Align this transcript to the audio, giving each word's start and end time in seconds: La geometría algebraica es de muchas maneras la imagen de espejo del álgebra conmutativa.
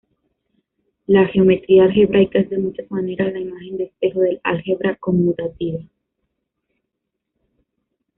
La 1.05 1.27
geometría 1.27 1.83
algebraica 1.83 2.39
es 2.39 2.49
de 2.49 2.57
muchas 2.57 2.89
maneras 2.89 3.31
la 3.33 3.39
imagen 3.39 3.77
de 3.77 3.83
espejo 3.83 4.21
del 4.21 4.41
álgebra 4.43 4.95
conmutativa. 4.95 5.81